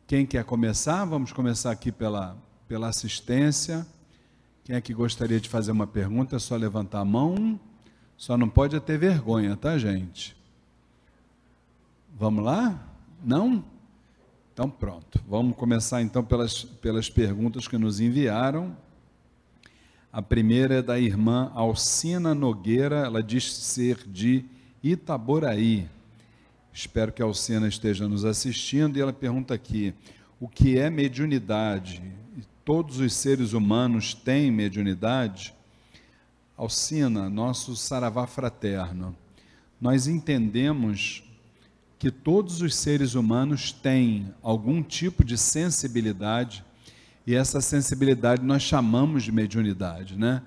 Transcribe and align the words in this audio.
Quem 0.04 0.26
quer 0.26 0.44
começar? 0.44 1.04
Vamos 1.04 1.32
começar 1.32 1.70
aqui 1.70 1.92
pela, 1.92 2.36
pela 2.66 2.88
assistência. 2.88 3.86
Quem 4.68 4.76
é 4.76 4.82
que 4.82 4.92
gostaria 4.92 5.40
de 5.40 5.48
fazer 5.48 5.72
uma 5.72 5.86
pergunta? 5.86 6.36
É 6.36 6.38
só 6.38 6.54
levantar 6.54 7.00
a 7.00 7.04
mão. 7.04 7.58
Só 8.18 8.36
não 8.36 8.50
pode 8.50 8.78
ter 8.80 8.98
vergonha, 8.98 9.56
tá, 9.56 9.78
gente? 9.78 10.36
Vamos 12.14 12.44
lá? 12.44 12.78
Não? 13.24 13.64
Então, 14.52 14.68
pronto. 14.68 15.24
Vamos 15.26 15.56
começar 15.56 16.02
então 16.02 16.22
pelas, 16.22 16.64
pelas 16.64 17.08
perguntas 17.08 17.66
que 17.66 17.78
nos 17.78 17.98
enviaram. 17.98 18.76
A 20.12 20.20
primeira 20.20 20.74
é 20.74 20.82
da 20.82 20.98
irmã 20.98 21.50
Alcina 21.54 22.34
Nogueira, 22.34 22.96
ela 23.06 23.22
diz 23.22 23.50
ser 23.50 24.06
de 24.06 24.44
Itaboraí. 24.82 25.88
Espero 26.74 27.10
que 27.10 27.22
a 27.22 27.24
Alcina 27.24 27.68
esteja 27.68 28.06
nos 28.06 28.22
assistindo 28.22 28.98
e 28.98 29.00
ela 29.00 29.14
pergunta 29.14 29.54
aqui: 29.54 29.94
o 30.38 30.46
que 30.46 30.78
é 30.78 30.90
mediunidade? 30.90 32.02
Todos 32.68 33.00
os 33.00 33.14
seres 33.14 33.54
humanos 33.54 34.12
têm 34.12 34.52
mediunidade, 34.52 35.54
Alcina, 36.54 37.30
nosso 37.30 37.74
saravá 37.74 38.26
fraterno, 38.26 39.16
nós 39.80 40.06
entendemos 40.06 41.24
que 41.98 42.10
todos 42.10 42.60
os 42.60 42.74
seres 42.74 43.14
humanos 43.14 43.72
têm 43.72 44.34
algum 44.42 44.82
tipo 44.82 45.24
de 45.24 45.38
sensibilidade 45.38 46.62
e 47.26 47.34
essa 47.34 47.62
sensibilidade 47.62 48.42
nós 48.42 48.60
chamamos 48.64 49.22
de 49.22 49.32
mediunidade, 49.32 50.14
né? 50.18 50.42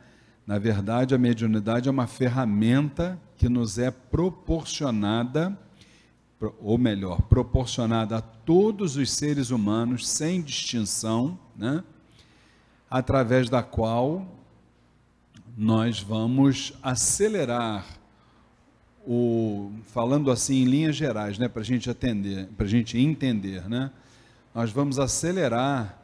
Na 0.45 0.59
verdade, 0.59 1.15
a 1.15 1.17
mediunidade 1.17 1.89
é 1.89 1.91
uma 1.91 2.05
ferramenta 2.05 3.19
que 3.35 3.49
nos 3.49 3.79
é 3.79 3.89
proporcionada, 3.89 5.57
ou 6.59 6.77
melhor, 6.77 7.23
proporcionada 7.23 8.17
a 8.17 8.21
todos 8.21 8.95
os 8.95 9.11
seres 9.11 9.49
humanos 9.49 10.07
sem 10.07 10.39
distinção, 10.39 11.39
né? 11.55 11.83
Através 12.91 13.49
da 13.49 13.63
qual 13.63 14.27
nós 15.55 16.01
vamos 16.01 16.73
acelerar 16.83 17.85
o, 19.07 19.71
falando 19.87 20.29
assim 20.29 20.63
em 20.63 20.65
linhas 20.65 20.97
gerais, 20.97 21.37
né, 21.37 21.47
para 21.47 21.61
a 21.61 21.65
gente 21.65 21.89
atender, 21.89 22.47
para 22.57 22.65
a 22.65 22.69
gente 22.69 22.99
entender, 22.99 23.67
né, 23.69 23.89
nós 24.53 24.71
vamos 24.71 24.99
acelerar 24.99 25.97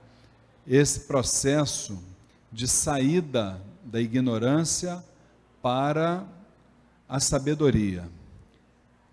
esse 0.66 1.02
processo 1.02 2.02
de 2.52 2.68
saída 2.68 3.62
da 3.84 4.00
ignorância 4.00 5.04
para 5.62 6.24
a 7.08 7.20
sabedoria. 7.20 8.10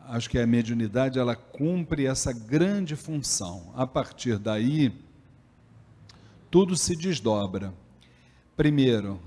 Acho 0.07 0.31
que 0.31 0.39
a 0.39 0.47
mediunidade 0.47 1.19
ela 1.19 1.35
cumpre 1.35 2.07
essa 2.07 2.33
grande 2.33 2.95
função. 2.95 3.73
A 3.75 3.87
partir 3.87 4.39
daí, 4.39 4.93
tudo 6.55 6.77
se 6.77 6.95
desdobra. 6.95 7.75
Primeiro, 8.57 9.19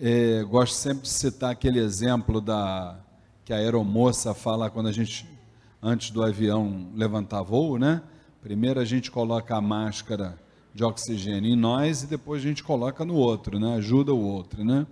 é, 0.00 0.44
gosto 0.44 0.74
sempre 0.74 1.02
de 1.02 1.08
citar 1.08 1.50
aquele 1.50 1.80
exemplo 1.80 2.40
da 2.40 2.96
que 3.44 3.52
a 3.52 3.56
aeromoça 3.56 4.32
fala 4.34 4.70
quando 4.70 4.86
a 4.86 4.92
gente 4.92 5.28
antes 5.82 6.10
do 6.10 6.22
avião 6.22 6.92
levantar 6.94 7.42
voo, 7.42 7.76
né? 7.76 8.00
Primeiro 8.40 8.78
a 8.78 8.84
gente 8.84 9.10
coloca 9.10 9.56
a 9.56 9.60
máscara 9.60 10.38
de 10.72 10.84
oxigênio 10.84 11.52
em 11.52 11.56
nós 11.56 12.04
e 12.04 12.06
depois 12.06 12.40
a 12.40 12.46
gente 12.46 12.62
coloca 12.62 13.04
no 13.04 13.14
outro, 13.14 13.58
né? 13.58 13.74
Ajuda 13.74 14.14
o 14.14 14.22
outro, 14.22 14.64
né? 14.64 14.86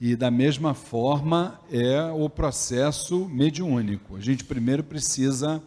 E 0.00 0.16
da 0.16 0.32
mesma 0.32 0.74
forma 0.74 1.60
é 1.70 2.02
o 2.10 2.28
processo 2.28 3.28
mediúnico. 3.28 4.16
A 4.16 4.20
gente 4.20 4.42
primeiro 4.42 4.82
precisa 4.82 5.62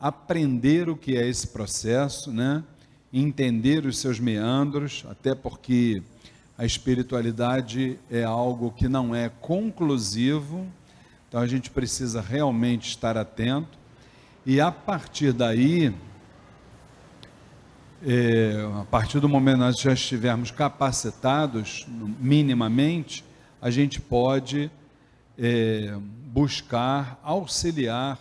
aprender 0.00 0.88
o 0.88 0.96
que 0.96 1.14
é 1.14 1.28
esse 1.28 1.48
processo, 1.48 2.32
né? 2.32 2.64
Entender 3.12 3.86
os 3.86 3.98
seus 3.98 4.18
meandros, 4.18 5.04
até 5.08 5.34
porque 5.34 6.02
a 6.58 6.64
espiritualidade 6.64 7.98
é 8.10 8.24
algo 8.24 8.70
que 8.70 8.88
não 8.88 9.14
é 9.14 9.28
conclusivo, 9.28 10.66
então 11.28 11.40
a 11.40 11.46
gente 11.46 11.70
precisa 11.70 12.20
realmente 12.20 12.88
estar 12.88 13.16
atento, 13.16 13.78
e 14.44 14.60
a 14.60 14.70
partir 14.70 15.32
daí, 15.32 15.94
é, 18.04 18.66
a 18.80 18.84
partir 18.84 19.20
do 19.20 19.28
momento 19.28 19.54
que 19.54 19.60
nós 19.60 19.80
já 19.80 19.92
estivermos 19.92 20.50
capacitados, 20.50 21.86
minimamente, 22.20 23.24
a 23.60 23.70
gente 23.70 24.00
pode 24.00 24.70
é, 25.38 25.98
buscar 26.26 27.20
auxiliar 27.22 28.18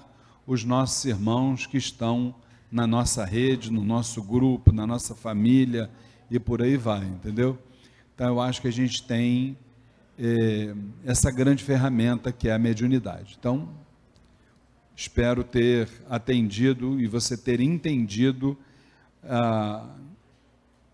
os 0.48 0.64
nossos 0.64 1.06
irmãos 1.06 1.66
que 1.66 1.78
estão 1.78 2.34
na 2.76 2.86
nossa 2.86 3.24
rede, 3.24 3.72
no 3.72 3.86
nosso 3.86 4.22
grupo, 4.22 4.74
na 4.74 4.86
nossa 4.86 5.16
família 5.16 5.90
e 6.30 6.38
por 6.38 6.62
aí 6.62 6.76
vai, 6.76 7.06
entendeu? 7.06 7.58
Então 8.14 8.28
eu 8.28 8.42
acho 8.42 8.62
que 8.62 8.68
a 8.68 8.72
gente 8.72 9.02
tem 9.02 9.58
é, 10.20 10.76
essa 11.06 11.32
grande 11.32 11.64
ferramenta 11.64 12.34
que 12.34 12.50
é 12.50 12.54
a 12.54 12.60
mediunidade. 12.60 13.38
Então, 13.40 13.70
espero 14.94 15.42
ter 15.42 15.90
atendido 16.10 17.00
e 17.00 17.08
você 17.08 17.38
ter 17.38 17.62
entendido 17.62 18.58
a, 19.24 19.88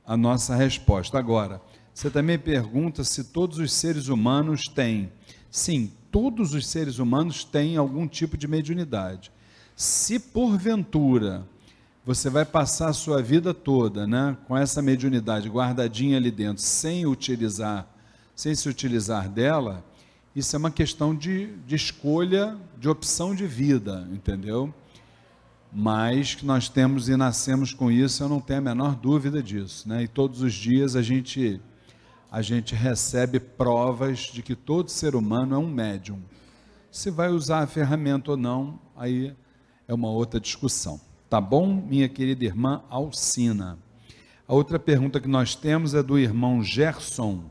a 0.05 0.15
nossa 0.15 0.55
resposta. 0.55 1.17
Agora, 1.17 1.59
você 1.95 2.11
também 2.11 2.37
pergunta 2.37 3.03
se 3.03 3.23
todos 3.23 3.57
os 3.57 3.73
seres 3.73 4.07
humanos 4.07 4.67
têm. 4.67 5.11
Sim, 5.49 5.91
todos 6.11 6.53
os 6.53 6.67
seres 6.67 6.99
humanos 6.99 7.43
têm 7.43 7.75
algum 7.75 8.07
tipo 8.07 8.37
de 8.37 8.47
mediunidade. 8.47 9.31
Se 9.75 10.19
porventura 10.19 11.49
você 12.05 12.29
vai 12.29 12.45
passar 12.45 12.89
a 12.89 12.93
sua 12.93 13.21
vida 13.21 13.53
toda, 13.53 14.07
né, 14.07 14.35
com 14.47 14.57
essa 14.57 14.81
mediunidade 14.81 15.47
guardadinha 15.47 16.17
ali 16.17 16.31
dentro, 16.31 16.63
sem 16.63 17.05
utilizar, 17.05 17.87
sem 18.35 18.55
se 18.55 18.67
utilizar 18.67 19.29
dela, 19.29 19.83
isso 20.35 20.55
é 20.55 20.59
uma 20.59 20.71
questão 20.71 21.13
de, 21.13 21.47
de 21.67 21.75
escolha, 21.75 22.57
de 22.77 22.87
opção 22.87 23.35
de 23.35 23.45
vida, 23.45 24.07
entendeu? 24.11 24.73
Mas 25.73 26.35
que 26.35 26.45
nós 26.45 26.69
temos 26.69 27.09
e 27.09 27.17
nascemos 27.17 27.73
com 27.73 27.91
isso, 27.91 28.23
eu 28.23 28.29
não 28.29 28.39
tenho 28.39 28.59
a 28.59 28.63
menor 28.63 28.95
dúvida 28.95 29.43
disso, 29.43 29.87
né? 29.89 30.03
E 30.03 30.07
todos 30.07 30.41
os 30.41 30.53
dias 30.53 30.95
a 30.95 31.01
gente 31.01 31.61
a 32.31 32.41
gente 32.41 32.73
recebe 32.73 33.41
provas 33.41 34.19
de 34.19 34.41
que 34.41 34.55
todo 34.55 34.89
ser 34.89 35.15
humano 35.15 35.53
é 35.53 35.57
um 35.57 35.69
médium. 35.69 36.21
Se 36.89 37.11
vai 37.11 37.29
usar 37.29 37.59
a 37.59 37.67
ferramenta 37.67 38.31
ou 38.31 38.37
não, 38.37 38.79
aí 38.95 39.35
é 39.85 39.93
uma 39.93 40.09
outra 40.09 40.39
discussão. 40.39 40.99
Tá 41.31 41.39
bom, 41.39 41.81
minha 41.87 42.09
querida 42.09 42.43
irmã 42.43 42.83
Alcina? 42.89 43.79
A 44.45 44.53
outra 44.53 44.77
pergunta 44.77 45.17
que 45.17 45.29
nós 45.29 45.55
temos 45.55 45.93
é 45.93 46.03
do 46.03 46.19
irmão 46.19 46.61
Gerson. 46.61 47.45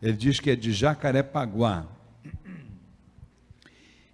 Ele 0.00 0.12
diz 0.12 0.38
que 0.38 0.50
é 0.50 0.54
de 0.54 0.72
Jacarepaguá. 0.72 1.84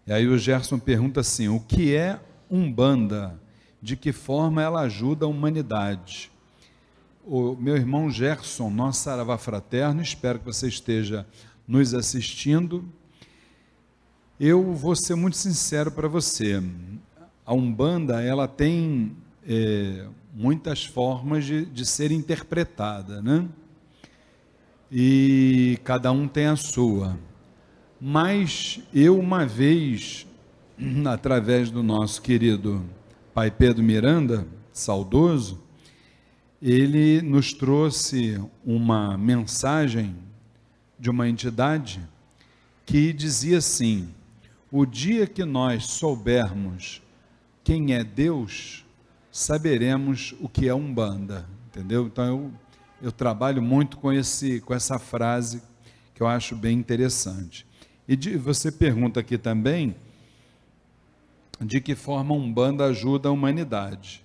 E 0.06 0.10
aí 0.10 0.26
o 0.26 0.38
Gerson 0.38 0.78
pergunta 0.78 1.20
assim: 1.20 1.48
o 1.48 1.60
que 1.60 1.94
é 1.94 2.18
Umbanda? 2.50 3.38
De 3.82 3.94
que 3.94 4.10
forma 4.10 4.62
ela 4.62 4.80
ajuda 4.80 5.26
a 5.26 5.28
humanidade? 5.28 6.32
O 7.22 7.54
meu 7.56 7.76
irmão 7.76 8.10
Gerson, 8.10 8.70
nosso 8.70 9.02
saravá 9.02 9.36
fraterno, 9.36 10.00
espero 10.00 10.38
que 10.38 10.46
você 10.46 10.66
esteja 10.66 11.26
nos 11.68 11.92
assistindo. 11.92 12.90
Eu 14.40 14.72
vou 14.72 14.96
ser 14.96 15.14
muito 15.14 15.36
sincero 15.36 15.90
para 15.92 16.08
você. 16.08 16.62
A 17.50 17.52
Umbanda, 17.52 18.22
ela 18.22 18.46
tem 18.46 19.10
é, 19.44 20.06
muitas 20.32 20.84
formas 20.84 21.44
de, 21.44 21.66
de 21.66 21.84
ser 21.84 22.12
interpretada, 22.12 23.20
né? 23.20 23.48
E 24.88 25.76
cada 25.82 26.12
um 26.12 26.28
tem 26.28 26.46
a 26.46 26.54
sua. 26.54 27.18
Mas 28.00 28.78
eu, 28.94 29.18
uma 29.18 29.44
vez, 29.46 30.28
através 31.12 31.72
do 31.72 31.82
nosso 31.82 32.22
querido 32.22 32.84
Pai 33.34 33.50
Pedro 33.50 33.82
Miranda, 33.82 34.46
saudoso, 34.72 35.60
ele 36.62 37.20
nos 37.20 37.52
trouxe 37.52 38.40
uma 38.64 39.18
mensagem 39.18 40.14
de 40.96 41.10
uma 41.10 41.28
entidade 41.28 42.00
que 42.86 43.12
dizia 43.12 43.58
assim: 43.58 44.08
o 44.70 44.86
dia 44.86 45.26
que 45.26 45.44
nós 45.44 45.86
soubermos 45.86 47.02
quem 47.70 47.94
é 47.94 48.02
Deus, 48.02 48.84
saberemos 49.30 50.34
o 50.40 50.48
que 50.48 50.66
é 50.66 50.74
Umbanda, 50.74 51.46
entendeu? 51.68 52.04
Então 52.04 52.24
eu, 52.24 52.52
eu 53.00 53.12
trabalho 53.12 53.62
muito 53.62 53.96
com, 53.96 54.12
esse, 54.12 54.60
com 54.62 54.74
essa 54.74 54.98
frase 54.98 55.62
que 56.12 56.20
eu 56.20 56.26
acho 56.26 56.56
bem 56.56 56.76
interessante. 56.76 57.64
E 58.08 58.16
de, 58.16 58.36
você 58.36 58.72
pergunta 58.72 59.20
aqui 59.20 59.38
também 59.38 59.94
de 61.60 61.80
que 61.80 61.94
forma 61.94 62.34
Umbanda 62.34 62.86
ajuda 62.86 63.28
a 63.28 63.32
humanidade. 63.32 64.24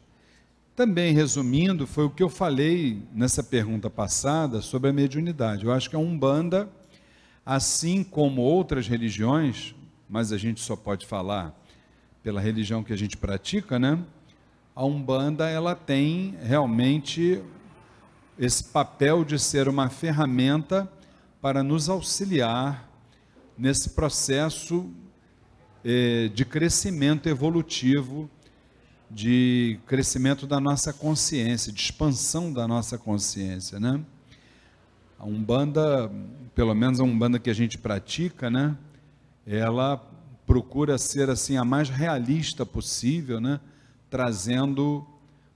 Também, 0.75 1.13
resumindo, 1.13 1.85
foi 1.85 2.05
o 2.05 2.09
que 2.09 2.23
eu 2.23 2.29
falei 2.29 3.03
nessa 3.13 3.43
pergunta 3.43 3.91
passada 3.91 4.59
sobre 4.59 4.89
a 4.89 4.93
mediunidade. 4.93 5.65
Eu 5.65 5.71
acho 5.71 5.87
que 5.87 5.95
a 5.95 5.99
Umbanda, 5.99 6.67
assim 7.45 8.03
como 8.03 8.41
outras 8.41 8.87
religiões, 8.87 9.75
mas 10.09 10.31
a 10.31 10.37
gente 10.39 10.61
só 10.61 10.75
pode 10.75 11.05
falar 11.05 11.55
pela 12.25 12.41
religião 12.41 12.83
que 12.83 12.91
a 12.91 12.95
gente 12.95 13.15
pratica, 13.15 13.77
né? 13.77 13.99
A 14.75 14.83
Umbanda, 14.83 15.47
ela 15.47 15.75
tem 15.75 16.35
realmente 16.41 17.39
esse 18.35 18.63
papel 18.63 19.23
de 19.23 19.37
ser 19.37 19.67
uma 19.67 19.89
ferramenta 19.91 20.91
para 21.39 21.61
nos 21.61 21.87
auxiliar 21.87 22.89
nesse 23.55 23.91
processo 23.91 24.89
eh, 25.83 26.31
de 26.33 26.43
crescimento 26.43 27.29
evolutivo, 27.29 28.27
de 29.07 29.79
crescimento 29.85 30.47
da 30.47 30.59
nossa 30.59 30.91
consciência, 30.91 31.71
de 31.71 31.79
expansão 31.79 32.51
da 32.51 32.67
nossa 32.67 32.97
consciência, 32.97 33.79
né? 33.79 34.03
A 35.19 35.25
Umbanda, 35.25 36.11
pelo 36.55 36.73
menos 36.73 36.99
a 36.99 37.03
Umbanda 37.03 37.37
que 37.37 37.51
a 37.51 37.55
gente 37.55 37.77
pratica, 37.77 38.49
né? 38.49 38.75
Ela 39.45 40.03
procura 40.45 40.97
ser 40.97 41.29
assim 41.29 41.57
a 41.57 41.65
mais 41.65 41.89
realista 41.89 42.65
possível, 42.65 43.39
né? 43.41 43.59
Trazendo 44.09 45.05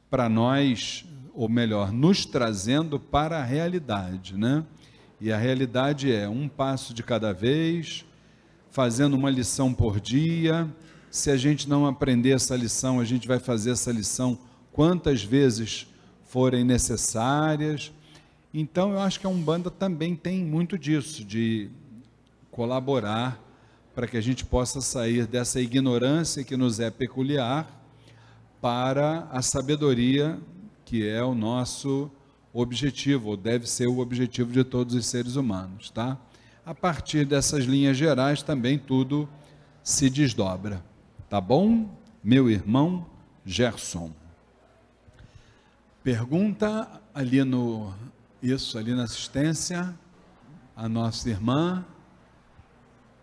para 0.09 0.27
nós, 0.27 1.05
ou 1.33 1.47
melhor, 1.47 1.91
nos 1.91 2.25
trazendo 2.25 2.99
para 2.99 3.39
a 3.39 3.43
realidade, 3.43 4.35
né? 4.35 4.65
E 5.21 5.31
a 5.31 5.37
realidade 5.37 6.11
é 6.11 6.27
um 6.27 6.47
passo 6.47 6.93
de 6.93 7.03
cada 7.03 7.33
vez, 7.33 8.05
fazendo 8.71 9.15
uma 9.15 9.29
lição 9.29 9.73
por 9.73 9.99
dia. 9.99 10.67
Se 11.11 11.29
a 11.29 11.37
gente 11.37 11.67
não 11.67 11.85
aprender 11.85 12.31
essa 12.31 12.55
lição, 12.55 12.99
a 12.99 13.05
gente 13.05 13.27
vai 13.27 13.39
fazer 13.39 13.71
essa 13.71 13.91
lição 13.91 14.39
quantas 14.71 15.23
vezes 15.23 15.87
forem 16.23 16.63
necessárias. 16.63 17.91
Então, 18.53 18.91
eu 18.91 18.99
acho 18.99 19.19
que 19.19 19.27
a 19.27 19.29
Umbanda 19.29 19.69
também 19.69 20.15
tem 20.15 20.43
muito 20.43 20.77
disso, 20.77 21.23
de 21.23 21.69
colaborar 22.49 23.48
para 23.99 24.07
que 24.07 24.15
a 24.15 24.21
gente 24.21 24.45
possa 24.45 24.79
sair 24.79 25.27
dessa 25.27 25.59
ignorância 25.59 26.41
que 26.41 26.55
nos 26.55 26.79
é 26.79 26.89
peculiar 26.89 27.69
para 28.61 29.27
a 29.29 29.41
sabedoria 29.41 30.39
que 30.85 31.05
é 31.05 31.21
o 31.21 31.35
nosso 31.35 32.09
objetivo, 32.53 33.31
ou 33.31 33.35
deve 33.35 33.67
ser 33.67 33.87
o 33.87 33.99
objetivo 33.99 34.53
de 34.53 34.63
todos 34.63 34.95
os 34.95 35.05
seres 35.05 35.35
humanos, 35.35 35.89
tá? 35.89 36.17
A 36.65 36.73
partir 36.73 37.25
dessas 37.25 37.65
linhas 37.65 37.97
gerais 37.97 38.41
também 38.41 38.79
tudo 38.79 39.27
se 39.83 40.09
desdobra, 40.09 40.81
tá 41.29 41.41
bom? 41.41 41.93
Meu 42.23 42.49
irmão 42.49 43.05
Gerson. 43.45 44.13
Pergunta 46.01 46.89
ali 47.13 47.43
no 47.43 47.93
isso 48.41 48.77
ali 48.77 48.93
na 48.93 49.03
assistência 49.03 49.93
a 50.73 50.87
nossa 50.87 51.29
irmã. 51.29 51.83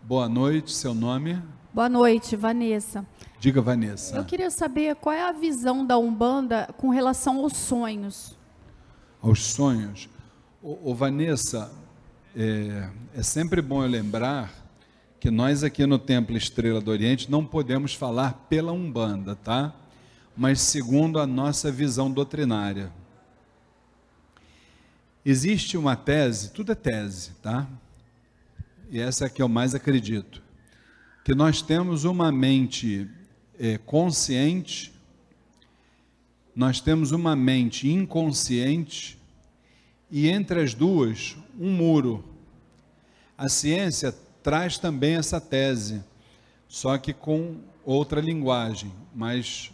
Boa 0.06 0.28
noite, 0.28 0.72
seu 0.72 0.94
nome? 0.94 1.42
Boa 1.74 1.88
noite, 1.88 2.36
Vanessa. 2.36 3.04
Diga, 3.38 3.60
Vanessa. 3.60 4.16
Eu 4.16 4.24
queria 4.24 4.50
saber 4.50 4.94
qual 4.96 5.12
é 5.12 5.28
a 5.28 5.32
visão 5.32 5.84
da 5.84 5.98
Umbanda 5.98 6.68
com 6.78 6.90
relação 6.90 7.40
aos 7.40 7.56
sonhos 7.56 8.36
aos 9.26 9.42
sonhos. 9.42 10.08
O, 10.62 10.90
o 10.90 10.94
Vanessa, 10.94 11.72
é, 12.34 12.88
é 13.14 13.22
sempre 13.22 13.60
bom 13.60 13.82
eu 13.82 13.88
lembrar 13.88 14.52
que 15.18 15.30
nós 15.30 15.64
aqui 15.64 15.84
no 15.86 15.98
Templo 15.98 16.36
Estrela 16.36 16.80
do 16.80 16.90
Oriente 16.90 17.30
não 17.30 17.44
podemos 17.44 17.94
falar 17.94 18.46
pela 18.48 18.72
Umbanda, 18.72 19.34
tá? 19.34 19.74
Mas 20.36 20.60
segundo 20.60 21.18
a 21.18 21.26
nossa 21.26 21.72
visão 21.72 22.10
doutrinária. 22.10 22.92
Existe 25.24 25.76
uma 25.76 25.96
tese, 25.96 26.52
tudo 26.52 26.70
é 26.70 26.74
tese, 26.76 27.32
tá? 27.42 27.66
E 28.90 29.00
essa 29.00 29.26
é 29.26 29.28
que 29.28 29.42
eu 29.42 29.48
mais 29.48 29.74
acredito, 29.74 30.42
que 31.24 31.34
nós 31.34 31.60
temos 31.60 32.04
uma 32.04 32.30
mente 32.30 33.08
é, 33.58 33.78
consciente 33.78 34.96
nós 36.56 36.80
temos 36.80 37.12
uma 37.12 37.36
mente 37.36 37.86
inconsciente 37.86 39.18
e 40.10 40.26
entre 40.26 40.62
as 40.62 40.72
duas 40.72 41.36
um 41.60 41.70
muro. 41.70 42.24
A 43.36 43.46
ciência 43.46 44.10
traz 44.42 44.78
também 44.78 45.16
essa 45.16 45.38
tese, 45.38 46.02
só 46.66 46.96
que 46.96 47.12
com 47.12 47.56
outra 47.84 48.22
linguagem, 48.22 48.90
mas 49.14 49.70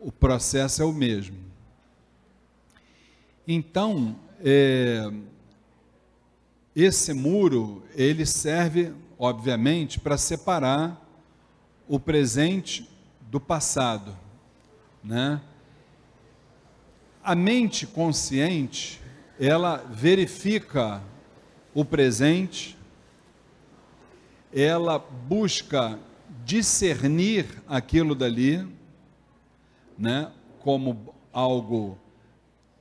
o 0.00 0.10
processo 0.10 0.80
é 0.80 0.84
o 0.86 0.94
mesmo. 0.94 1.36
Então, 3.46 4.16
é, 4.42 5.12
esse 6.76 7.14
muro 7.14 7.82
ele 7.94 8.26
serve, 8.26 8.92
obviamente, 9.18 9.98
para 9.98 10.18
separar 10.18 11.02
o 11.88 11.98
presente 11.98 12.86
do 13.22 13.40
passado, 13.40 14.14
né? 15.02 15.40
A 17.24 17.34
mente 17.34 17.86
consciente, 17.86 19.00
ela 19.40 19.78
verifica 19.78 21.02
o 21.74 21.82
presente, 21.82 22.76
ela 24.52 24.98
busca 24.98 25.98
discernir 26.44 27.46
aquilo 27.66 28.14
dali, 28.14 28.66
né, 29.98 30.30
como 30.60 31.14
algo, 31.32 31.98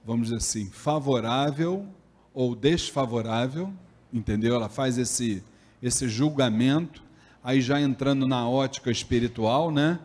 vamos 0.04 0.28
dizer 0.28 0.38
assim, 0.38 0.70
favorável 0.70 1.88
ou 2.34 2.56
desfavorável, 2.56 3.74
entendeu? 4.16 4.56
Ela 4.56 4.70
faz 4.70 4.98
esse 4.98 5.44
esse 5.84 6.10
julgamento, 6.10 7.04
aí 7.44 7.62
já 7.62 7.80
entrando 7.80 8.26
na 8.26 8.50
ótica 8.50 8.90
espiritual, 8.90 9.70
né? 9.70 10.00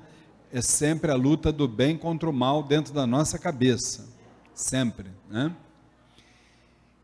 É 0.53 0.61
sempre 0.61 1.11
a 1.11 1.15
luta 1.15 1.51
do 1.51 1.67
bem 1.67 1.97
contra 1.97 2.29
o 2.29 2.33
mal 2.33 2.63
dentro 2.63 2.93
da 2.93 3.07
nossa 3.07 3.39
cabeça 3.39 4.21
sempre, 4.61 5.07
né? 5.29 5.55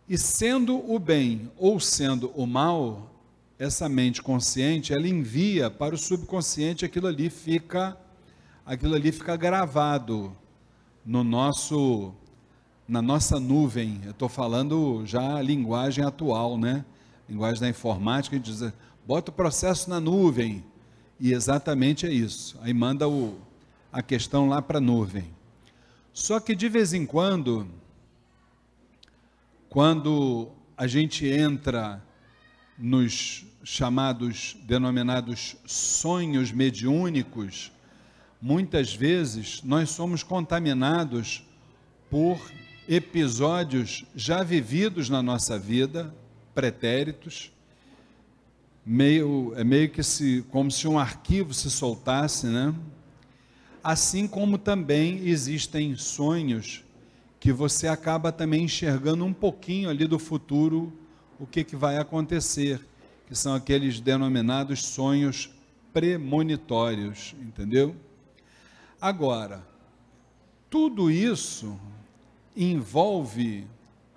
E 0.09 0.17
sendo 0.17 0.79
o 0.93 0.99
bem 0.99 1.51
ou 1.57 1.81
sendo 1.81 2.31
o 2.35 2.47
mal, 2.47 3.11
essa 3.59 3.89
mente 3.89 4.23
consciente, 4.23 4.93
ela 4.93 5.09
envia 5.09 5.71
para 5.71 5.95
o 5.95 5.99
subconsciente, 5.99 6.85
aquilo 6.85 7.07
ali 7.07 7.31
fica 7.31 7.97
aquilo 8.65 8.95
ali 8.95 9.13
fica 9.13 9.37
gravado 9.37 10.37
no 11.05 11.25
nosso 11.25 12.13
na 12.87 13.01
nossa 13.01 13.41
nuvem. 13.41 14.01
Eu 14.05 14.11
estou 14.11 14.29
falando 14.29 15.03
já 15.07 15.37
a 15.37 15.43
linguagem 15.43 16.05
atual, 16.05 16.59
né? 16.59 16.85
Linguagem 17.29 17.61
da 17.61 17.69
informática, 17.69 18.37
a 18.37 18.39
gente 18.39 18.53
diz, 18.53 18.73
bota 19.07 19.31
o 19.31 19.35
processo 19.35 19.91
na 19.91 20.01
nuvem. 20.01 20.65
E 21.19 21.33
exatamente 21.33 22.07
é 22.07 22.13
isso. 22.13 22.59
Aí 22.63 22.75
manda 22.75 23.09
o, 23.09 23.39
a 23.93 24.03
questão 24.03 24.49
lá 24.49 24.61
para 24.61 24.79
a 24.79 24.81
nuvem. 24.81 25.35
Só 26.13 26.41
que 26.41 26.55
de 26.55 26.69
vez 26.69 26.93
em 26.93 27.05
quando, 27.05 27.67
quando 29.69 30.49
a 30.77 30.87
gente 30.87 31.27
entra 31.27 32.03
nos 32.79 33.45
chamados, 33.65 34.57
denominados 34.63 35.57
sonhos 35.67 36.53
mediúnicos, 36.53 37.73
muitas 38.41 38.95
vezes 38.95 39.63
nós 39.63 39.91
somos 39.91 40.23
contaminados 40.23 41.43
por 42.09 42.41
episódios 42.89 44.05
já 44.15 44.43
vividos 44.43 45.09
na 45.09 45.23
nossa 45.23 45.59
vida, 45.59 46.15
pretéritos, 46.57 47.53
meio, 48.85 49.53
é 49.57 49.63
meio 49.63 49.91
que 49.91 50.03
se, 50.03 50.43
como 50.51 50.71
se 50.71 50.89
um 50.89 50.99
arquivo 50.99 51.53
se 51.53 51.71
soltasse, 51.71 52.47
né? 52.47 52.75
Assim 53.85 54.27
como 54.27 54.57
também 54.57 55.29
existem 55.29 55.95
sonhos 55.97 56.83
que 57.39 57.53
você 57.53 57.87
acaba 57.87 58.33
também 58.33 58.65
enxergando 58.65 59.23
um 59.23 59.35
pouquinho 59.35 59.91
ali 59.91 60.07
do 60.07 60.19
futuro, 60.19 60.91
o 61.39 61.47
que, 61.47 61.63
que 61.63 61.77
vai 61.77 61.99
acontecer, 61.99 62.81
que 63.27 63.35
são 63.35 63.55
aqueles 63.55 64.01
denominados 64.01 64.83
sonhos 64.83 65.51
premonitórios, 65.93 67.37
entendeu? 67.39 67.95
Agora, 68.99 69.63
tudo 70.71 71.11
isso 71.11 71.79
envolve 72.57 73.67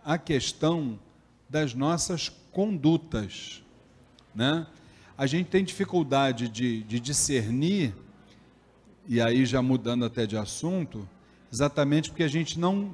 a 0.06 0.18
questão 0.18 0.98
das 1.50 1.74
nossas 1.74 2.30
condutas, 2.52 3.64
né? 4.34 4.68
A 5.18 5.26
gente 5.26 5.48
tem 5.48 5.64
dificuldade 5.64 6.48
de, 6.48 6.84
de 6.84 7.00
discernir, 7.00 7.94
e 9.08 9.20
aí 9.20 9.46
já 9.46 9.62
mudando 9.62 10.06
até 10.06 10.26
de 10.26 10.38
assunto, 10.38 11.08
exatamente 11.52 12.10
porque 12.10 12.24
a 12.24 12.28
gente 12.28 12.60
não 12.60 12.92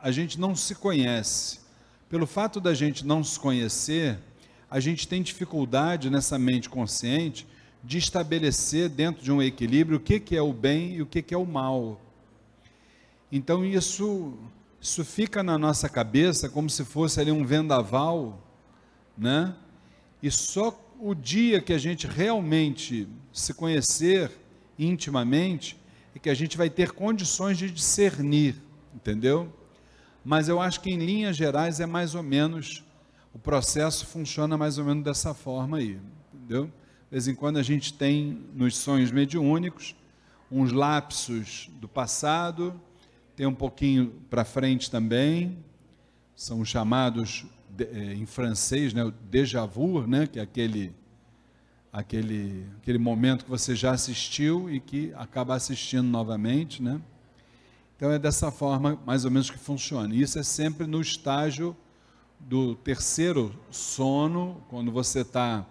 a 0.00 0.10
gente 0.10 0.38
não 0.38 0.54
se 0.54 0.74
conhece. 0.74 1.60
Pelo 2.08 2.26
fato 2.26 2.60
da 2.60 2.74
gente 2.74 3.06
não 3.06 3.22
se 3.22 3.38
conhecer, 3.38 4.18
a 4.68 4.80
gente 4.80 5.06
tem 5.06 5.22
dificuldade 5.22 6.10
nessa 6.10 6.38
mente 6.38 6.68
consciente 6.68 7.46
de 7.84 7.98
estabelecer 7.98 8.88
dentro 8.88 9.22
de 9.22 9.30
um 9.30 9.40
equilíbrio 9.40 9.98
o 9.98 10.00
que, 10.00 10.20
que 10.20 10.36
é 10.36 10.42
o 10.42 10.52
bem 10.52 10.94
e 10.94 11.02
o 11.02 11.06
que, 11.06 11.22
que 11.22 11.32
é 11.32 11.38
o 11.38 11.46
mal. 11.46 12.00
Então 13.30 13.64
isso, 13.64 14.34
isso 14.82 15.04
fica 15.04 15.44
na 15.44 15.56
nossa 15.56 15.88
cabeça 15.88 16.48
como 16.48 16.68
se 16.68 16.84
fosse 16.84 17.20
ali 17.20 17.30
um 17.30 17.46
vendaval, 17.46 18.42
né? 19.16 19.54
E 20.20 20.28
só 20.28 20.76
o 20.98 21.14
dia 21.14 21.60
que 21.60 21.72
a 21.72 21.78
gente 21.78 22.08
realmente 22.08 23.08
se 23.32 23.54
conhecer 23.54 24.32
intimamente 24.76 25.78
é 26.16 26.18
que 26.18 26.28
a 26.28 26.34
gente 26.34 26.58
vai 26.58 26.68
ter 26.68 26.90
condições 26.90 27.56
de 27.58 27.70
discernir, 27.70 28.56
entendeu? 28.92 29.52
Mas 30.24 30.48
eu 30.48 30.60
acho 30.60 30.80
que 30.80 30.90
em 30.90 30.98
linhas 30.98 31.36
gerais 31.36 31.78
é 31.78 31.86
mais 31.86 32.16
ou 32.16 32.22
menos 32.22 32.84
o 33.32 33.38
processo 33.38 34.04
funciona 34.04 34.58
mais 34.58 34.78
ou 34.78 34.84
menos 34.84 35.04
dessa 35.04 35.32
forma 35.32 35.76
aí, 35.76 36.00
entendeu? 36.34 36.64
De 36.64 36.72
vez 37.12 37.28
em 37.28 37.36
quando 37.36 37.56
a 37.56 37.62
gente 37.62 37.94
tem 37.94 38.44
nos 38.52 38.76
sonhos 38.76 39.12
mediúnicos 39.12 39.94
uns 40.50 40.72
lapsos 40.72 41.70
do 41.80 41.86
passado, 41.86 42.80
tem 43.34 43.46
um 43.46 43.54
pouquinho 43.54 44.12
para 44.28 44.44
frente 44.44 44.90
também, 44.90 45.58
são 46.34 46.64
chamados 46.64 47.46
é, 47.78 48.14
em 48.14 48.26
francês, 48.26 48.92
né, 48.92 49.04
o 49.04 49.10
déjà 49.10 49.64
vu, 49.64 50.06
né, 50.06 50.26
que 50.26 50.38
é 50.38 50.42
aquele, 50.42 50.92
aquele, 51.92 52.66
aquele 52.78 52.98
momento 52.98 53.44
que 53.44 53.50
você 53.50 53.74
já 53.74 53.92
assistiu 53.92 54.70
e 54.70 54.80
que 54.80 55.12
acaba 55.14 55.54
assistindo 55.54 56.06
novamente, 56.06 56.82
né? 56.82 57.00
Então 57.96 58.10
é 58.10 58.18
dessa 58.18 58.50
forma 58.50 59.00
mais 59.06 59.24
ou 59.24 59.30
menos 59.30 59.48
que 59.48 59.58
funciona. 59.58 60.12
Isso 60.12 60.38
é 60.38 60.42
sempre 60.42 60.88
no 60.88 61.00
estágio 61.00 61.76
do 62.40 62.74
terceiro 62.74 63.54
sono, 63.70 64.60
quando 64.68 64.90
você 64.90 65.20
está 65.20 65.64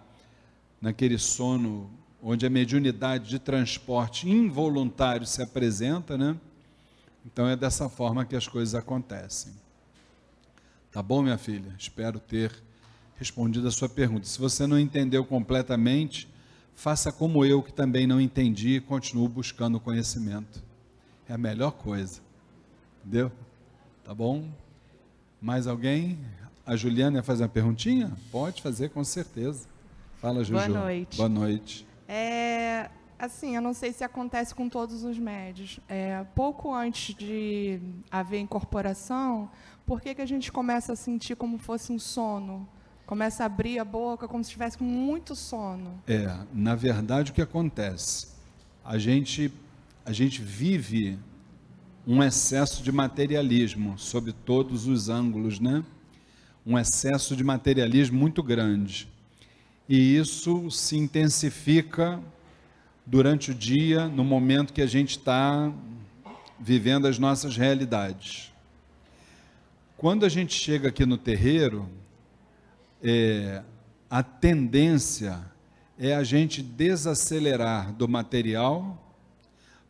naquele 0.80 1.18
sono 1.18 1.90
onde 2.22 2.46
a 2.46 2.50
mediunidade 2.50 3.28
de 3.28 3.38
transporte 3.38 4.30
involuntário 4.30 5.26
se 5.26 5.42
apresenta, 5.42 6.16
né? 6.16 6.36
Então 7.24 7.48
é 7.48 7.56
dessa 7.56 7.88
forma 7.88 8.24
que 8.24 8.36
as 8.36 8.48
coisas 8.48 8.74
acontecem. 8.74 9.52
Tá 10.90 11.02
bom, 11.02 11.22
minha 11.22 11.38
filha? 11.38 11.74
Espero 11.78 12.18
ter 12.18 12.52
respondido 13.16 13.66
a 13.68 13.70
sua 13.70 13.88
pergunta. 13.88 14.26
Se 14.26 14.38
você 14.38 14.66
não 14.66 14.78
entendeu 14.78 15.24
completamente, 15.24 16.28
faça 16.74 17.12
como 17.12 17.44
eu, 17.44 17.62
que 17.62 17.72
também 17.72 18.06
não 18.06 18.20
entendi 18.20 18.76
e 18.76 18.80
continuo 18.80 19.28
buscando 19.28 19.80
conhecimento. 19.80 20.62
É 21.28 21.34
a 21.34 21.38
melhor 21.38 21.70
coisa. 21.72 22.20
Entendeu? 23.00 23.32
Tá 24.04 24.12
bom? 24.12 24.48
Mais 25.40 25.66
alguém? 25.66 26.18
A 26.66 26.76
Juliana 26.76 27.18
ia 27.18 27.22
fazer 27.22 27.44
uma 27.44 27.48
perguntinha? 27.48 28.12
Pode 28.30 28.60
fazer, 28.60 28.90
com 28.90 29.02
certeza. 29.02 29.66
Fala, 30.20 30.44
Juju. 30.44 30.52
Boa 30.52 30.68
noite. 30.68 31.16
Boa 31.16 31.28
noite. 31.28 31.86
É, 32.06 32.90
assim, 33.24 33.54
eu 33.54 33.62
não 33.62 33.72
sei 33.72 33.92
se 33.92 34.02
acontece 34.02 34.52
com 34.52 34.68
todos 34.68 35.04
os 35.04 35.16
médios. 35.16 35.78
É, 35.88 36.24
pouco 36.34 36.74
antes 36.74 37.14
de 37.14 37.80
haver 38.10 38.40
incorporação, 38.40 39.48
por 39.86 40.00
que, 40.00 40.12
que 40.12 40.22
a 40.22 40.26
gente 40.26 40.50
começa 40.50 40.92
a 40.92 40.96
sentir 40.96 41.36
como 41.36 41.56
fosse 41.56 41.92
um 41.92 42.00
sono? 42.00 42.68
Começa 43.06 43.44
a 43.44 43.46
abrir 43.46 43.78
a 43.78 43.84
boca 43.84 44.26
como 44.26 44.42
se 44.42 44.48
estivesse 44.48 44.76
com 44.76 44.84
muito 44.84 45.36
sono. 45.36 46.02
É, 46.06 46.36
na 46.52 46.74
verdade 46.74 47.30
o 47.30 47.34
que 47.34 47.42
acontece? 47.42 48.28
A 48.84 48.98
gente, 48.98 49.52
a 50.04 50.12
gente 50.12 50.42
vive 50.42 51.16
um 52.04 52.24
excesso 52.24 52.82
de 52.82 52.90
materialismo 52.90 53.96
sob 53.96 54.32
todos 54.32 54.88
os 54.88 55.08
ângulos, 55.08 55.60
né? 55.60 55.84
Um 56.66 56.76
excesso 56.76 57.36
de 57.36 57.44
materialismo 57.44 58.18
muito 58.18 58.42
grande. 58.42 59.08
E 59.88 60.16
isso 60.16 60.68
se 60.72 60.96
intensifica 60.96 62.20
durante 63.04 63.50
o 63.50 63.54
dia, 63.54 64.08
no 64.08 64.24
momento 64.24 64.72
que 64.72 64.82
a 64.82 64.86
gente 64.86 65.18
está 65.18 65.72
vivendo 66.58 67.06
as 67.06 67.18
nossas 67.18 67.56
realidades. 67.56 68.52
Quando 69.96 70.24
a 70.24 70.28
gente 70.28 70.54
chega 70.54 70.88
aqui 70.88 71.04
no 71.04 71.16
terreiro, 71.16 71.88
é, 73.02 73.62
a 74.08 74.22
tendência 74.22 75.40
é 75.98 76.14
a 76.14 76.22
gente 76.22 76.62
desacelerar 76.62 77.92
do 77.92 78.08
material 78.08 78.98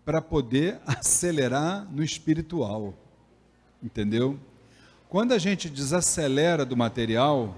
para 0.04 0.20
poder 0.20 0.80
acelerar 0.86 1.86
no 1.90 2.02
espiritual. 2.02 2.94
Entendeu? 3.82 4.38
Quando 5.08 5.32
a 5.32 5.38
gente 5.38 5.68
desacelera 5.68 6.64
do 6.64 6.76
material, 6.76 7.54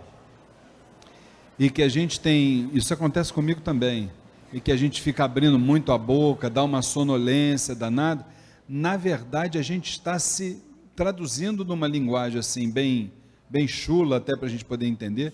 e 1.59 1.71
que 1.71 1.83
a 1.83 1.89
gente 1.89 2.19
tem, 2.19 2.69
isso 2.73 2.93
acontece 2.93 3.33
comigo 3.33 3.61
também, 3.61 4.11
e 4.55 4.61
que 4.61 4.71
a 4.71 4.77
gente 4.77 5.03
fica 5.03 5.25
abrindo 5.25 5.59
muito 5.59 5.91
a 5.91 5.99
boca, 5.99 6.49
dá 6.49 6.63
uma 6.63 6.81
sonolência 6.81 7.75
danada, 7.75 8.25
na 8.69 8.97
verdade 8.97 9.59
a 9.59 9.63
gente 9.63 9.91
está 9.91 10.17
se 10.17 10.63
traduzindo 10.95 11.65
numa 11.65 11.89
linguagem 11.89 12.39
assim, 12.39 12.71
bem, 12.71 13.11
bem 13.51 13.67
chula, 13.67 14.19
até 14.19 14.37
para 14.37 14.47
a 14.47 14.49
gente 14.49 14.65
poder 14.65 14.87
entender, 14.87 15.33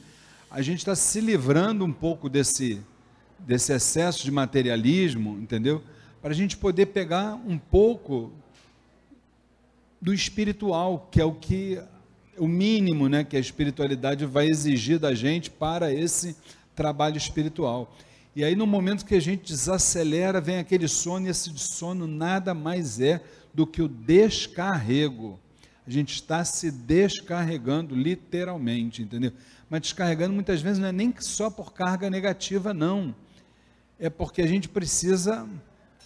a 0.50 0.62
gente 0.62 0.78
está 0.78 0.94
se 0.94 1.20
livrando 1.20 1.84
um 1.84 1.92
pouco 1.92 2.30
desse, 2.30 2.80
desse 3.40 3.74
excesso 3.74 4.24
de 4.24 4.30
materialismo, 4.30 5.38
entendeu? 5.38 5.82
Para 6.22 6.30
a 6.30 6.34
gente 6.34 6.56
poder 6.56 6.86
pegar 6.86 7.34
um 7.34 7.58
pouco 7.58 8.32
do 10.00 10.14
espiritual, 10.14 11.10
que 11.12 11.20
é 11.20 11.24
o 11.26 11.34
que 11.34 11.78
o 12.38 12.48
mínimo, 12.48 13.06
né, 13.06 13.22
que 13.22 13.36
a 13.36 13.40
espiritualidade 13.40 14.24
vai 14.24 14.46
exigir 14.46 14.98
da 14.98 15.14
gente 15.14 15.50
para 15.50 15.92
esse 15.92 16.34
trabalho 16.74 17.18
espiritual. 17.18 17.94
E 18.34 18.44
aí, 18.44 18.54
no 18.54 18.66
momento 18.66 19.04
que 19.04 19.14
a 19.14 19.20
gente 19.20 19.52
desacelera, 19.52 20.40
vem 20.40 20.58
aquele 20.58 20.86
sono, 20.86 21.26
e 21.26 21.30
esse 21.30 21.50
sono 21.58 22.06
nada 22.06 22.54
mais 22.54 23.00
é 23.00 23.20
do 23.52 23.66
que 23.66 23.82
o 23.82 23.88
descarrego. 23.88 25.38
A 25.84 25.90
gente 25.90 26.14
está 26.14 26.44
se 26.44 26.70
descarregando, 26.70 27.94
literalmente, 27.94 29.02
entendeu? 29.02 29.32
Mas 29.68 29.80
descarregando 29.80 30.32
muitas 30.32 30.62
vezes 30.62 30.78
não 30.78 30.86
é 30.86 30.92
nem 30.92 31.12
só 31.18 31.50
por 31.50 31.72
carga 31.72 32.08
negativa, 32.08 32.72
não. 32.72 33.14
É 33.98 34.08
porque 34.08 34.42
a 34.42 34.46
gente 34.46 34.68
precisa 34.68 35.48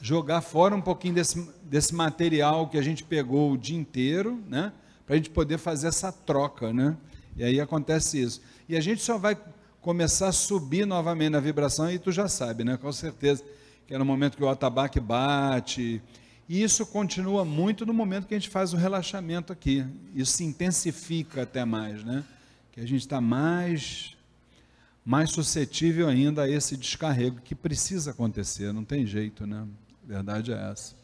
jogar 0.01 0.41
fora 0.41 0.75
um 0.75 0.81
pouquinho 0.81 1.15
desse, 1.15 1.47
desse 1.65 1.95
material 1.95 2.69
que 2.69 2.79
a 2.79 2.83
gente 2.83 3.05
pegou 3.05 3.53
o 3.53 3.59
dia 3.59 3.77
inteiro, 3.77 4.43
né? 4.49 4.73
Para 5.05 5.15
a 5.15 5.17
gente 5.17 5.29
poder 5.31 5.59
fazer 5.59 5.89
essa 5.89 6.11
troca, 6.11 6.73
né? 6.73 6.97
E 7.37 7.45
aí 7.45 7.61
acontece 7.61 8.21
isso. 8.21 8.41
E 8.69 8.77
a 8.77 8.81
gente 8.81 9.03
só 9.03 9.19
vai 9.19 9.37
começar 9.85 10.29
a 10.29 10.33
subir 10.33 10.87
novamente 10.87 11.33
na 11.33 11.41
vibração, 11.41 11.91
e 11.91 11.99
tu 11.99 12.11
já 12.11 12.27
sabe, 12.27 12.65
né? 12.65 12.79
Com 12.79 12.91
certeza, 12.91 13.45
que 13.87 13.93
é 13.93 13.99
no 13.99 14.05
momento 14.05 14.35
que 14.35 14.43
o 14.43 14.49
atabaque 14.49 14.99
bate. 14.99 16.01
E 16.49 16.63
isso 16.63 16.87
continua 16.87 17.45
muito 17.45 17.85
no 17.85 17.93
momento 17.93 18.27
que 18.27 18.35
a 18.35 18.39
gente 18.39 18.49
faz 18.49 18.73
o 18.73 18.79
relaxamento 18.79 19.53
aqui. 19.53 19.85
Isso 20.15 20.33
se 20.33 20.45
intensifica 20.45 21.43
até 21.43 21.67
mais, 21.67 22.03
né? 22.03 22.25
Que 22.73 22.81
a 22.81 22.87
gente 22.87 23.03
está 23.03 23.21
mais, 23.21 24.17
mais 25.05 25.31
suscetível 25.31 26.09
ainda 26.09 26.45
a 26.45 26.49
esse 26.49 26.79
descarrego 26.79 27.43
que 27.43 27.55
precisa 27.55 28.13
acontecer, 28.13 28.73
não 28.73 28.87
tem 28.87 29.05
jeito, 29.05 29.47
né? 29.47 29.67
A 30.03 30.09
verdade 30.09 30.51
é 30.51 30.71
essa. 30.71 30.95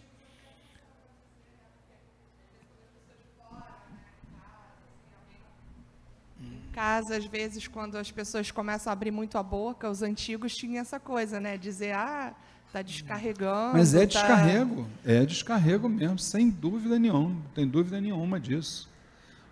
Casa, 6.80 7.18
às 7.18 7.26
vezes, 7.26 7.68
quando 7.68 7.96
as 7.96 8.10
pessoas 8.10 8.50
começam 8.50 8.90
a 8.90 8.94
abrir 8.94 9.10
muito 9.10 9.36
a 9.36 9.42
boca, 9.42 9.90
os 9.90 10.00
antigos 10.00 10.56
tinham 10.56 10.80
essa 10.80 10.98
coisa, 10.98 11.38
né? 11.38 11.58
Dizer, 11.58 11.92
ah, 11.92 12.32
está 12.66 12.80
descarregando. 12.80 13.74
Mas 13.74 13.94
é 13.94 14.00
tá- 14.00 14.04
descarrego, 14.06 14.88
é 15.04 15.26
descarrego 15.26 15.88
mesmo, 15.90 16.18
sem 16.18 16.48
dúvida 16.48 16.98
nenhuma, 16.98 17.28
não 17.28 17.42
tem 17.54 17.68
dúvida 17.68 18.00
nenhuma 18.00 18.40
disso. 18.40 18.88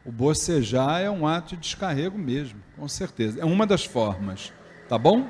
O 0.07 0.11
bocejar 0.11 1.03
é 1.03 1.11
um 1.11 1.27
ato 1.27 1.55
de 1.55 1.61
descarrego 1.61 2.17
mesmo, 2.17 2.63
com 2.75 2.89
certeza. 2.89 3.39
É 3.41 3.45
uma 3.45 3.67
das 3.67 3.85
formas, 3.85 4.51
tá 4.89 4.97
bom? 4.97 5.29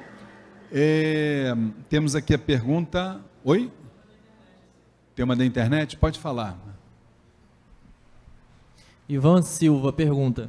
É, 0.70 1.52
temos 1.88 2.14
aqui 2.14 2.32
a 2.32 2.38
pergunta. 2.38 3.20
Oi? 3.42 3.72
Tem 5.16 5.24
uma 5.24 5.34
da 5.34 5.44
internet? 5.44 5.96
Pode 5.96 6.20
falar. 6.20 6.56
Ivan 9.08 9.42
Silva 9.42 9.92
pergunta: 9.92 10.48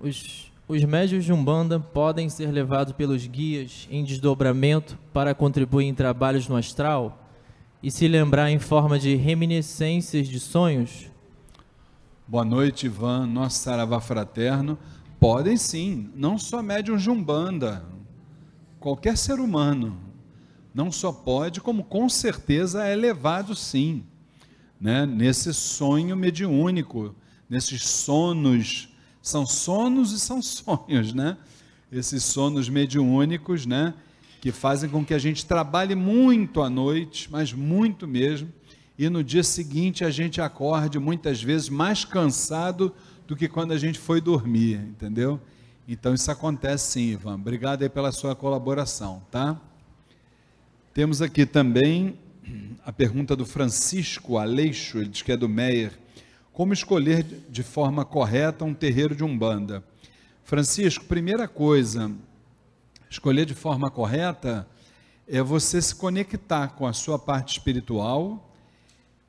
Os, 0.00 0.45
os 0.68 0.82
médios 0.82 1.24
de 1.24 1.32
Umbanda 1.32 1.78
podem 1.78 2.28
ser 2.28 2.50
levados 2.50 2.92
pelos 2.92 3.24
guias 3.26 3.86
em 3.90 4.02
desdobramento 4.02 4.98
para 5.12 5.34
contribuir 5.34 5.86
em 5.86 5.94
trabalhos 5.94 6.48
no 6.48 6.56
astral? 6.56 7.22
E 7.82 7.90
se 7.90 8.08
lembrar 8.08 8.50
em 8.50 8.58
forma 8.58 8.98
de 8.98 9.14
reminiscências 9.14 10.26
de 10.26 10.40
sonhos? 10.40 11.06
Boa 12.26 12.44
noite, 12.44 12.86
Ivan, 12.86 13.26
nosso 13.26 13.60
saravá 13.60 14.00
fraterno. 14.00 14.76
Podem 15.20 15.56
sim, 15.56 16.10
não 16.16 16.36
só 16.36 16.60
médiums 16.62 17.02
de 17.02 17.10
Umbanda, 17.10 17.84
qualquer 18.80 19.16
ser 19.16 19.38
humano. 19.38 19.96
Não 20.74 20.90
só 20.90 21.12
pode, 21.12 21.60
como 21.60 21.84
com 21.84 22.08
certeza 22.08 22.84
é 22.84 22.96
levado 22.96 23.54
sim, 23.54 24.02
né? 24.80 25.06
nesse 25.06 25.54
sonho 25.54 26.16
mediúnico, 26.16 27.14
nesses 27.48 27.84
sonos, 27.84 28.88
são 29.28 29.44
sonos 29.44 30.12
e 30.12 30.20
são 30.20 30.40
sonhos, 30.42 31.12
né? 31.12 31.36
Esses 31.90 32.22
sonos 32.24 32.68
mediúnicos, 32.68 33.66
né? 33.66 33.94
Que 34.40 34.52
fazem 34.52 34.88
com 34.88 35.04
que 35.04 35.14
a 35.14 35.18
gente 35.18 35.44
trabalhe 35.44 35.94
muito 35.94 36.62
à 36.62 36.70
noite, 36.70 37.28
mas 37.30 37.52
muito 37.52 38.06
mesmo, 38.06 38.52
e 38.98 39.08
no 39.08 39.24
dia 39.24 39.42
seguinte 39.42 40.04
a 40.04 40.10
gente 40.10 40.40
acorde 40.40 40.98
muitas 40.98 41.42
vezes 41.42 41.68
mais 41.68 42.04
cansado 42.04 42.94
do 43.26 43.34
que 43.34 43.48
quando 43.48 43.72
a 43.72 43.78
gente 43.78 43.98
foi 43.98 44.20
dormir, 44.20 44.76
entendeu? 44.76 45.40
Então 45.88 46.14
isso 46.14 46.30
acontece 46.30 46.92
sim, 46.92 47.12
Ivan. 47.12 47.34
Obrigado 47.34 47.82
aí 47.82 47.88
pela 47.88 48.12
sua 48.12 48.34
colaboração, 48.34 49.22
tá? 49.30 49.60
Temos 50.94 51.20
aqui 51.20 51.44
também 51.44 52.18
a 52.84 52.92
pergunta 52.92 53.34
do 53.34 53.44
Francisco 53.44 54.38
Aleixo, 54.38 54.98
ele 54.98 55.08
diz 55.08 55.22
que 55.22 55.32
é 55.32 55.36
do 55.36 55.48
Meyer. 55.48 56.05
Como 56.56 56.72
escolher 56.72 57.22
de 57.50 57.62
forma 57.62 58.02
correta 58.02 58.64
um 58.64 58.72
terreiro 58.72 59.14
de 59.14 59.22
Umbanda? 59.22 59.84
Francisco, 60.42 61.04
primeira 61.04 61.46
coisa, 61.46 62.10
escolher 63.10 63.44
de 63.44 63.52
forma 63.52 63.90
correta 63.90 64.66
é 65.28 65.42
você 65.42 65.82
se 65.82 65.94
conectar 65.94 66.68
com 66.68 66.86
a 66.86 66.94
sua 66.94 67.18
parte 67.18 67.58
espiritual, 67.58 68.50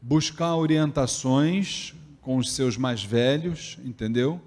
buscar 0.02 0.56
orientações 0.56 1.94
com 2.22 2.38
os 2.38 2.54
seus 2.54 2.78
mais 2.78 3.04
velhos, 3.04 3.78
entendeu? 3.84 4.40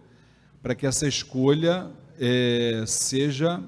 Para 0.63 0.75
que 0.75 0.87
essa 0.87 1.07
escolha 1.07 1.91
é, 2.19 2.83
seja 2.87 3.63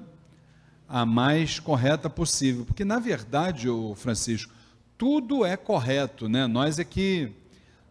a 0.89 1.05
mais 1.05 1.61
correta 1.61 2.09
possível. 2.09 2.65
Porque, 2.65 2.83
na 2.83 2.99
verdade, 2.99 3.69
o 3.69 3.95
Francisco, 3.95 4.55
tudo 4.97 5.45
é 5.45 5.55
correto, 5.55 6.31
né? 6.31 6.47
Nós 6.47 6.79
é 6.79 6.85
que, 6.85 7.31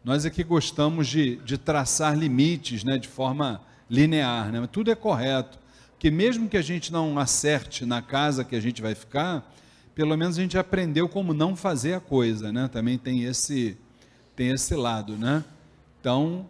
nós 0.03 0.25
é 0.25 0.29
que 0.29 0.43
gostamos 0.43 1.07
de, 1.07 1.35
de 1.37 1.57
traçar 1.57 2.17
limites 2.17 2.83
né? 2.83 2.97
de 2.97 3.07
forma 3.07 3.61
linear, 3.89 4.51
né? 4.51 4.67
Tudo 4.71 4.89
é 4.89 4.95
correto. 4.95 5.59
Porque 5.91 6.09
mesmo 6.09 6.49
que 6.49 6.57
a 6.57 6.61
gente 6.61 6.91
não 6.91 7.19
acerte 7.19 7.85
na 7.85 8.01
casa 8.01 8.43
que 8.43 8.55
a 8.55 8.59
gente 8.59 8.81
vai 8.81 8.95
ficar, 8.95 9.53
pelo 9.93 10.17
menos 10.17 10.37
a 10.37 10.41
gente 10.41 10.57
aprendeu 10.57 11.07
como 11.07 11.33
não 11.33 11.55
fazer 11.55 11.93
a 11.93 11.99
coisa, 11.99 12.51
né? 12.51 12.67
Também 12.67 12.97
tem 12.97 13.23
esse, 13.23 13.77
tem 14.35 14.49
esse 14.49 14.73
lado, 14.73 15.17
né? 15.17 15.43
Então, 15.99 16.47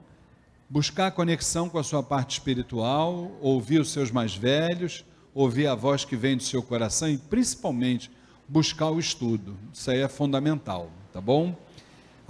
buscar 0.70 1.08
a 1.08 1.12
conexão 1.12 1.68
com 1.68 1.78
a 1.78 1.84
sua 1.84 2.02
parte 2.02 2.32
espiritual, 2.38 3.38
ouvir 3.42 3.82
os 3.82 3.92
seus 3.92 4.10
mais 4.10 4.34
velhos, 4.34 5.04
ouvir 5.34 5.68
a 5.68 5.76
voz 5.76 6.06
que 6.06 6.16
vem 6.16 6.38
do 6.38 6.44
seu 6.44 6.64
coração 6.64 7.10
e 7.10 7.18
principalmente 7.18 8.10
buscar 8.48 8.90
o 8.90 9.00
estudo. 9.00 9.58
Isso 9.74 9.92
aí 9.92 10.00
é 10.00 10.08
fundamental, 10.08 10.90
tá 11.12 11.20
bom? 11.20 11.56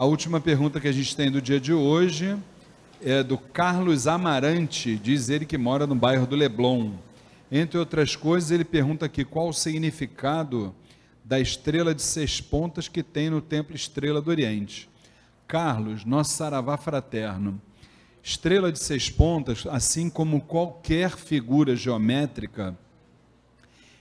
A 0.02 0.06
última 0.06 0.42
pergunta 0.42 0.80
que 0.80 0.88
a 0.88 0.92
gente 0.92 1.16
tem 1.16 1.30
do 1.30 1.40
dia 1.40 1.60
de 1.60 1.72
hoje 1.72 2.36
é 3.04 3.22
do 3.22 3.38
Carlos 3.38 4.08
Amarante, 4.08 4.96
diz 4.98 5.30
ele 5.30 5.46
que 5.46 5.60
mora 5.60 5.86
no 5.86 5.94
bairro 5.94 6.26
do 6.26 6.36
Leblon. 6.36 6.94
Entre 7.52 7.78
outras 7.78 8.16
coisas, 8.16 8.50
ele 8.50 8.66
pergunta 8.66 9.06
aqui 9.06 9.24
qual 9.24 9.50
o 9.50 9.54
significado 9.54 10.74
da 11.24 11.40
estrela 11.40 11.94
de 11.94 12.02
seis 12.02 12.42
pontas 12.42 12.88
que 12.88 13.04
tem 13.04 13.30
no 13.30 13.42
Templo 13.42 13.76
Estrela 13.76 14.20
do 14.20 14.32
Oriente. 14.32 14.90
Carlos, 15.48 16.04
nosso 16.04 16.34
saravá 16.34 16.78
fraterno. 16.78 17.62
Estrela 18.24 18.72
de 18.72 18.80
seis 18.80 19.08
pontas, 19.08 19.68
assim 19.70 20.10
como 20.10 20.42
qualquer 20.42 21.12
figura 21.12 21.76
geométrica, 21.76 22.76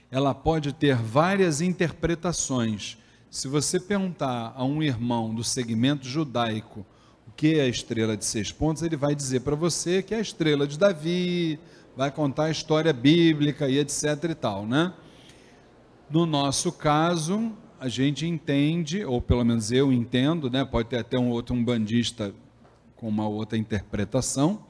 ela 0.09 0.33
pode 0.33 0.73
ter 0.73 0.95
várias 0.95 1.61
interpretações. 1.61 2.97
Se 3.31 3.47
você 3.47 3.79
perguntar 3.79 4.53
a 4.57 4.65
um 4.65 4.83
irmão 4.83 5.33
do 5.33 5.41
segmento 5.41 6.05
judaico 6.05 6.85
o 7.25 7.31
que 7.31 7.55
é 7.55 7.61
a 7.61 7.67
estrela 7.69 8.17
de 8.17 8.25
seis 8.25 8.51
pontos, 8.51 8.83
ele 8.83 8.97
vai 8.97 9.15
dizer 9.15 9.39
para 9.39 9.55
você 9.55 10.03
que 10.03 10.13
é 10.13 10.17
a 10.17 10.21
estrela 10.21 10.67
de 10.67 10.77
Davi, 10.77 11.57
vai 11.95 12.11
contar 12.11 12.43
a 12.43 12.51
história 12.51 12.91
bíblica 12.91 13.69
e 13.69 13.79
etc 13.79 14.03
e 14.29 14.35
tal, 14.35 14.65
né? 14.65 14.93
No 16.09 16.25
nosso 16.25 16.73
caso, 16.73 17.53
a 17.79 17.87
gente 17.87 18.27
entende, 18.27 19.05
ou 19.05 19.21
pelo 19.21 19.45
menos 19.45 19.71
eu 19.71 19.93
entendo, 19.93 20.49
né? 20.49 20.65
Pode 20.65 20.89
ter 20.89 20.97
até 20.97 21.17
um 21.17 21.29
outro 21.29 21.55
um 21.55 21.63
bandista 21.63 22.35
com 22.97 23.07
uma 23.07 23.29
outra 23.29 23.57
interpretação. 23.57 24.65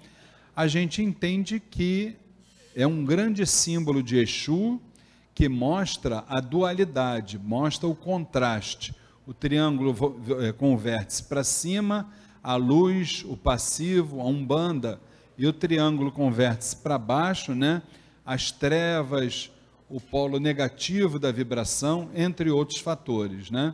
A 0.55 0.67
gente 0.67 1.01
entende 1.01 1.59
que 1.59 2.15
é 2.75 2.85
um 2.85 3.03
grande 3.03 3.43
símbolo 3.47 4.03
de 4.03 4.19
Exu, 4.19 4.79
mostra 5.49 6.23
a 6.27 6.39
dualidade, 6.39 7.39
mostra 7.39 7.87
o 7.87 7.95
contraste. 7.95 8.93
O 9.25 9.33
triângulo 9.33 9.95
com 10.57 10.73
o 10.73 10.77
vértice 10.77 11.23
para 11.23 11.43
cima, 11.43 12.09
a 12.43 12.55
luz, 12.55 13.23
o 13.27 13.37
passivo, 13.37 14.19
a 14.19 14.25
umbanda, 14.25 14.99
e 15.37 15.47
o 15.47 15.53
triângulo 15.53 16.11
com 16.11 16.27
o 16.27 16.31
vértice 16.31 16.75
para 16.75 16.97
baixo, 16.97 17.55
né? 17.55 17.81
as 18.25 18.51
trevas, 18.51 19.51
o 19.89 19.99
polo 19.99 20.39
negativo 20.39 21.19
da 21.19 21.31
vibração, 21.31 22.09
entre 22.13 22.49
outros 22.49 22.79
fatores. 22.79 23.49
Né? 23.49 23.73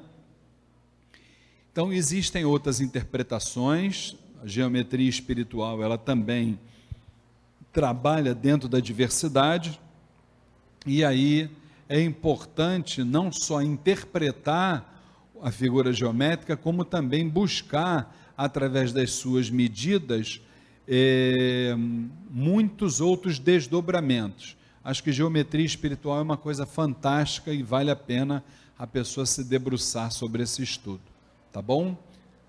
Então, 1.72 1.92
existem 1.92 2.46
outras 2.46 2.82
interpretações, 2.82 4.16
a 4.42 4.48
geometria 4.48 5.10
espiritual 5.10 5.82
ela 5.84 5.98
também 5.98 6.60
trabalha 7.72 8.34
dentro 8.34 8.68
da 8.68 8.80
diversidade, 8.80 9.80
e 10.88 11.04
aí 11.04 11.50
é 11.90 12.02
importante 12.02 13.04
não 13.04 13.32
só 13.32 13.62
interpretar 13.62 14.96
a 15.42 15.52
figura 15.52 15.94
geométrica, 15.94 16.58
como 16.58 16.84
também 16.84 17.28
buscar, 17.28 18.16
através 18.36 18.94
das 18.94 19.12
suas 19.12 19.50
medidas, 19.50 20.42
é, 20.88 21.76
muitos 22.30 23.02
outros 23.02 23.38
desdobramentos. 23.40 24.56
Acho 24.84 25.04
que 25.04 25.12
geometria 25.12 25.66
espiritual 25.66 26.20
é 26.20 26.22
uma 26.22 26.38
coisa 26.38 26.66
fantástica 26.66 27.52
e 27.52 27.62
vale 27.62 27.92
a 27.92 27.96
pena 27.96 28.44
a 28.80 28.88
pessoa 28.88 29.26
se 29.26 29.44
debruçar 29.44 30.12
sobre 30.12 30.44
esse 30.44 30.64
estudo. 30.64 31.02
Tá 31.52 31.62
bom? 31.62 31.98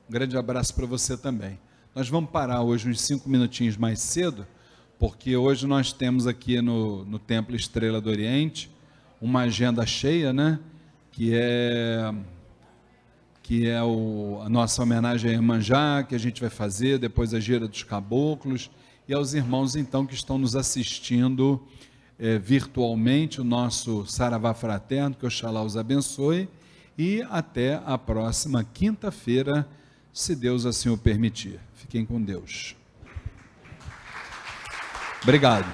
Um 0.09 0.13
grande 0.13 0.37
abraço 0.37 0.75
para 0.75 0.87
você 0.87 1.17
também. 1.17 1.59
Nós 1.95 2.09
vamos 2.09 2.31
parar 2.31 2.63
hoje 2.63 2.89
uns 2.89 3.01
cinco 3.01 3.29
minutinhos 3.29 3.77
mais 3.77 4.01
cedo 4.01 4.47
porque 4.99 5.37
hoje 5.37 5.67
nós 5.67 5.93
temos 5.93 6.27
aqui 6.27 6.61
no, 6.61 7.05
no 7.05 7.19
Templo 7.19 7.55
Estrela 7.55 8.01
do 8.01 8.11
Oriente 8.11 8.71
uma 9.21 9.43
agenda 9.43 9.87
cheia, 9.87 10.33
né? 10.33 10.59
Que 11.13 11.33
é 11.35 12.13
que 13.43 13.67
é 13.67 13.83
o, 13.83 14.41
a 14.43 14.49
nossa 14.51 14.83
homenagem 14.83 15.31
a 15.31 15.33
Iemanjá, 15.33 16.03
que 16.03 16.15
a 16.15 16.19
gente 16.19 16.39
vai 16.39 16.51
fazer, 16.51 16.99
depois 16.99 17.33
a 17.33 17.41
gira 17.41 17.67
dos 17.67 17.83
caboclos, 17.83 18.71
e 19.09 19.15
aos 19.15 19.33
irmãos 19.33 19.75
então 19.75 20.05
que 20.05 20.13
estão 20.13 20.37
nos 20.37 20.55
assistindo 20.55 21.59
é, 22.19 22.39
virtualmente, 22.39 23.41
o 23.41 23.45
nosso 23.45 24.05
Saravá 24.05 24.53
Fraterno, 24.53 25.17
que 25.19 25.25
Oxalá 25.25 25.63
os 25.63 25.79
abençoe, 25.79 26.47
e 26.99 27.23
até 27.31 27.81
a 27.87 27.97
próxima 27.97 28.63
quinta-feira, 28.63 29.67
se 30.13 30.37
Deus 30.37 30.67
assim 30.67 30.91
o 30.91 30.99
permitir. 30.99 31.59
Fiquem 31.73 32.05
com 32.05 32.21
Deus. 32.21 32.77
Obrigado. 35.23 35.65